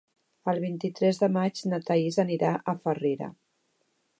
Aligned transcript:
El 0.53 0.61
vint-i-tres 0.63 1.19
de 1.25 1.29
maig 1.35 1.61
na 1.73 1.81
Thaís 1.91 2.17
anirà 2.25 2.55
a 2.73 2.77
Farrera. 2.87 3.29